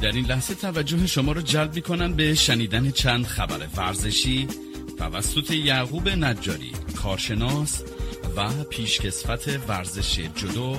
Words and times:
در 0.00 0.12
این 0.12 0.26
لحظه 0.26 0.54
توجه 0.54 1.06
شما 1.06 1.32
را 1.32 1.42
جلب 1.42 1.74
می 1.74 1.82
کنم 1.82 2.12
به 2.12 2.34
شنیدن 2.34 2.90
چند 2.90 3.26
خبر 3.26 3.66
ورزشی 3.76 4.48
توسط 4.98 5.50
یعقوب 5.50 6.08
نجاری 6.08 6.72
کارشناس 6.96 7.82
و 8.36 8.64
پیشکسوت 8.64 9.60
ورزش 9.68 10.18
جدو 10.18 10.76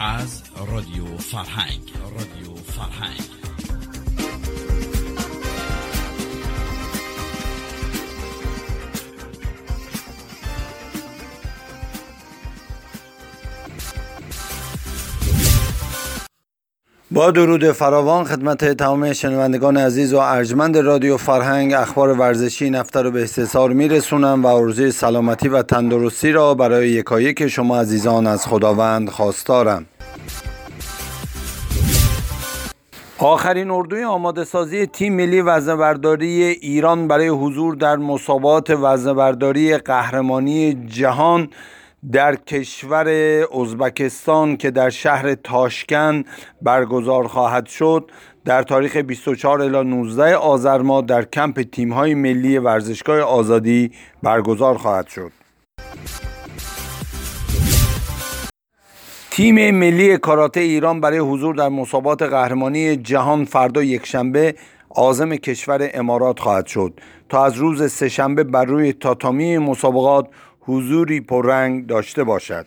از 0.00 0.42
رادیو 0.66 1.16
فرهنگ. 1.16 1.80
رادیو 2.02 2.54
فرهنگ. 2.54 3.20
با 17.12 17.30
درود 17.30 17.72
فراوان 17.72 18.24
خدمت 18.24 18.64
تمام 18.64 19.12
شنوندگان 19.12 19.76
عزیز 19.76 20.14
و 20.14 20.18
ارجمند 20.18 20.76
رادیو 20.78 21.16
فرهنگ 21.16 21.72
اخبار 21.72 22.08
ورزشی 22.08 22.70
نفته 22.70 23.02
رو 23.02 23.10
به 23.10 23.22
استثار 23.22 23.72
میرسونم 23.72 24.44
و 24.44 24.48
عرضه 24.48 24.90
سلامتی 24.90 25.48
و 25.48 25.62
تندرستی 25.62 26.32
را 26.32 26.54
برای 26.54 26.88
یکایک 26.88 27.48
شما 27.48 27.80
عزیزان 27.80 28.26
از 28.26 28.46
خداوند 28.46 29.08
خواستارم. 29.08 29.86
آخرین 33.18 33.70
اردوی 33.70 34.04
آماده 34.04 34.44
سازی 34.44 34.86
تیم 34.86 35.16
ملی 35.16 35.40
وزنه‌برداری 35.40 36.42
ایران 36.42 37.08
برای 37.08 37.28
حضور 37.28 37.74
در 37.74 37.96
مسابقات 37.96 38.70
وزنه‌برداری 38.70 39.76
قهرمانی 39.76 40.86
جهان 40.86 41.48
در 42.12 42.36
کشور 42.36 43.08
ازبکستان 43.60 44.56
که 44.56 44.70
در 44.70 44.90
شهر 44.90 45.34
تاشکن 45.34 46.24
برگزار 46.62 47.28
خواهد 47.28 47.66
شد 47.66 48.10
در 48.44 48.62
تاریخ 48.62 48.96
24 48.96 49.62
الی 49.62 49.90
19 49.90 50.36
آذر 50.36 50.78
ماه 50.78 51.02
در 51.02 51.24
کمپ 51.24 51.62
تیم‌های 51.62 52.14
ملی 52.14 52.58
ورزشگاه 52.58 53.20
آزادی 53.20 53.92
برگزار 54.22 54.78
خواهد 54.78 55.08
شد. 55.08 55.32
تیم 59.30 59.70
ملی 59.70 60.18
کاراته 60.18 60.60
ایران 60.60 61.00
برای 61.00 61.18
حضور 61.18 61.54
در 61.54 61.68
مسابقات 61.68 62.22
قهرمانی 62.22 62.96
جهان 62.96 63.44
فردا 63.44 63.82
یکشنبه 63.82 64.54
عازم 64.90 65.36
کشور 65.36 65.90
امارات 65.94 66.40
خواهد 66.40 66.66
شد 66.66 67.00
تا 67.28 67.44
از 67.44 67.56
روز 67.56 67.92
سهشنبه 67.92 68.44
بر 68.44 68.64
روی 68.64 68.92
تاتامی 68.92 69.58
مسابقات 69.58 70.28
حضوری 70.60 71.20
پررنگ 71.20 71.86
داشته 71.86 72.24
باشد 72.24 72.66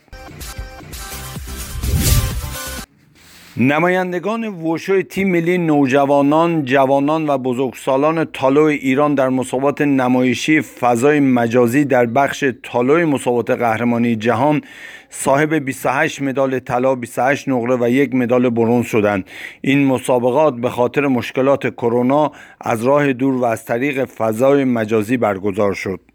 نمایندگان 3.58 4.44
وشو 4.44 5.02
تیم 5.02 5.32
ملی 5.32 5.58
نوجوانان، 5.58 6.66
جوانان 6.66 7.30
و 7.30 7.38
بزرگسالان 7.38 8.26
تالو 8.26 8.62
ایران 8.62 9.16
در 9.16 9.30
مسابقات 9.30 9.82
نمایشی 9.82 10.62
فضای 10.62 11.20
مجازی 11.20 11.86
در 11.86 12.06
بخش 12.06 12.44
تالو 12.64 13.08
مسابقات 13.08 13.50
قهرمانی 13.50 14.16
جهان 14.16 14.62
صاحب 15.10 15.54
28 15.54 16.22
مدال 16.22 16.60
طلا، 16.60 16.96
28 16.96 17.50
نقره 17.50 17.76
و 17.76 17.90
یک 17.90 18.16
مدال 18.16 18.50
برنز 18.50 18.86
شدند. 18.86 19.26
این 19.62 19.86
مسابقات 19.86 20.56
به 20.56 20.70
خاطر 20.70 21.08
مشکلات 21.08 21.68
کرونا 21.68 22.32
از 22.62 22.84
راه 22.84 23.14
دور 23.14 23.34
و 23.34 23.44
از 23.44 23.66
طریق 23.66 24.06
فضای 24.06 24.64
مجازی 24.64 25.18
برگزار 25.18 25.74
شد. 25.74 26.13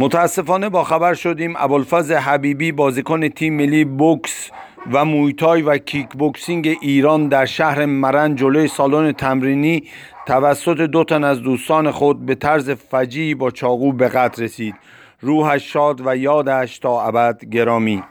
متاسفانه 0.00 0.68
با 0.68 0.84
خبر 0.84 1.14
شدیم 1.14 1.54
ابوالفضل 1.56 2.14
حبیبی 2.14 2.72
بازیکن 2.72 3.28
تیم 3.28 3.54
ملی 3.56 3.84
بوکس 3.84 4.50
و 4.92 5.04
مویتای 5.04 5.62
و 5.62 5.78
کیک 5.78 6.08
بوکسینگ 6.08 6.76
ایران 6.80 7.28
در 7.28 7.46
شهر 7.46 7.86
مرند 7.86 8.34
جلوی 8.34 8.68
سالن 8.68 9.12
تمرینی 9.12 9.82
توسط 10.26 10.80
دو 10.80 11.04
تن 11.04 11.24
از 11.24 11.42
دوستان 11.42 11.90
خود 11.90 12.26
به 12.26 12.34
طرز 12.34 12.70
فجیعی 12.70 13.34
با 13.34 13.50
چاقو 13.50 13.92
به 13.92 14.08
قتل 14.08 14.42
رسید. 14.42 14.74
روحش 15.20 15.72
شاد 15.72 16.06
و 16.06 16.16
یادش 16.16 16.78
تا 16.78 17.02
ابد 17.02 17.44
گرامی. 17.44 18.02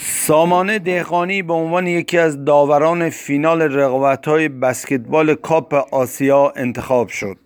سمانه 0.00 0.78
دهقانی 0.78 1.42
به 1.42 1.52
عنوان 1.52 1.86
یکی 1.86 2.18
از 2.18 2.44
داوران 2.44 3.10
فینال 3.10 3.62
رقابت‌های 3.62 4.48
بسکتبال 4.48 5.34
کاپ 5.34 5.74
آسیا 5.94 6.52
انتخاب 6.56 7.08
شد. 7.08 7.36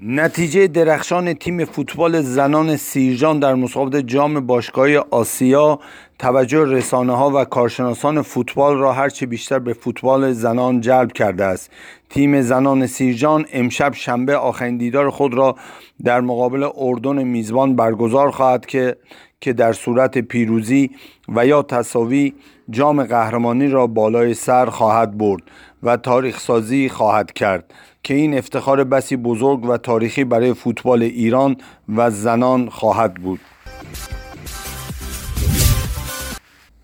نتیجه 0.00 0.66
درخشان 0.66 1.34
تیم 1.34 1.64
فوتبال 1.64 2.20
زنان 2.20 2.76
سیرجان 2.76 3.38
در 3.38 3.54
مسابقات 3.54 3.96
جام 4.06 4.46
باشگاهی 4.46 4.96
آسیا 4.96 5.78
توجه 6.18 6.64
رسانه 6.64 7.16
ها 7.16 7.30
و 7.30 7.44
کارشناسان 7.44 8.22
فوتبال 8.22 8.78
را 8.78 8.92
هرچه 8.92 9.26
بیشتر 9.26 9.58
به 9.58 9.72
فوتبال 9.72 10.32
زنان 10.32 10.80
جلب 10.80 11.12
کرده 11.12 11.44
است. 11.44 11.70
تیم 12.10 12.40
زنان 12.42 12.86
سیرجان 12.86 13.46
امشب 13.52 13.94
شنبه 13.94 14.36
آخرین 14.36 14.76
دیدار 14.76 15.10
خود 15.10 15.34
را 15.34 15.56
در 16.04 16.20
مقابل 16.20 16.68
اردن 16.76 17.22
میزبان 17.22 17.76
برگزار 17.76 18.30
خواهد 18.30 18.66
که 18.66 18.96
که 19.40 19.52
در 19.52 19.72
صورت 19.72 20.18
پیروزی 20.18 20.90
و 21.28 21.46
یا 21.46 21.62
تصاوی 21.62 22.34
جام 22.70 23.04
قهرمانی 23.04 23.68
را 23.68 23.86
بالای 23.86 24.34
سر 24.34 24.66
خواهد 24.66 25.18
برد 25.18 25.42
و 25.82 25.96
تاریخ 25.96 26.40
سازی 26.40 26.88
خواهد 26.88 27.32
کرد. 27.32 27.74
که 28.08 28.14
این 28.14 28.38
افتخار 28.38 28.84
بسی 28.84 29.16
بزرگ 29.16 29.64
و 29.64 29.76
تاریخی 29.76 30.24
برای 30.24 30.54
فوتبال 30.54 31.02
ایران 31.02 31.56
و 31.96 32.10
زنان 32.10 32.68
خواهد 32.68 33.14
بود. 33.14 33.40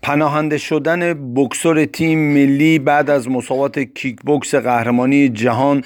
پناهنده 0.01 0.57
شدن 0.57 1.33
بکسور 1.33 1.85
تیم 1.85 2.33
ملی 2.33 2.79
بعد 2.79 3.09
از 3.09 3.29
مسابقات 3.29 3.79
کیک 3.79 4.21
بوکس 4.21 4.55
قهرمانی 4.55 5.29
جهان 5.29 5.83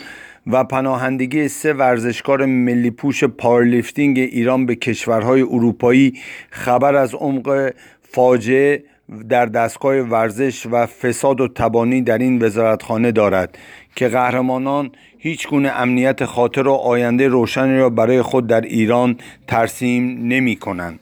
و 0.47 0.63
پناهندگی 0.63 1.47
سه 1.47 1.73
ورزشکار 1.73 2.45
ملی 2.45 2.91
پوش 2.91 3.23
پارلیفتینگ 3.23 4.19
ایران 4.19 4.65
به 4.65 4.75
کشورهای 4.75 5.41
اروپایی 5.41 6.13
خبر 6.49 6.95
از 6.95 7.15
عمق 7.15 7.73
فاجعه 8.01 8.83
در 9.29 9.45
دستگاه 9.45 9.95
ورزش 9.95 10.65
و 10.65 10.85
فساد 10.85 11.41
و 11.41 11.47
تبانی 11.47 12.01
در 12.01 12.17
این 12.17 12.43
وزارتخانه 12.43 13.11
دارد 13.11 13.57
که 13.95 14.07
قهرمانان 14.07 14.91
هیچ 15.17 15.47
گونه 15.47 15.69
امنیت 15.69 16.25
خاطر 16.25 16.67
و 16.67 16.73
آینده 16.73 17.27
روشنی 17.27 17.77
را 17.77 17.89
برای 17.89 18.21
خود 18.21 18.47
در 18.47 18.61
ایران 18.61 19.17
ترسیم 19.47 20.27
نمی 20.27 20.55
کنند. 20.55 20.99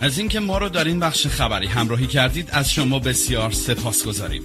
از 0.00 0.18
اینکه 0.18 0.40
ما 0.40 0.58
رو 0.58 0.68
در 0.68 0.84
این 0.84 1.00
بخش 1.00 1.26
خبری 1.26 1.66
همراهی 1.66 2.06
کردید 2.06 2.48
از 2.52 2.70
شما 2.70 2.98
بسیار 2.98 3.50
سپاس 3.50 4.06
گذاریم 4.06 4.42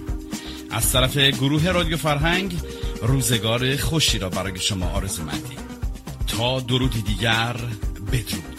از 0.71 0.91
طرف 0.91 1.17
گروه 1.17 1.71
رادیو 1.71 1.97
فرهنگ 1.97 2.57
روزگار 3.01 3.77
خوشی 3.77 4.19
را 4.19 4.29
برای 4.29 4.59
شما 4.59 4.85
آرزو 4.89 5.23
مندیم 5.23 5.59
تا 6.27 6.59
درودی 6.59 7.01
دیگر 7.01 7.55
بدرود. 8.11 8.58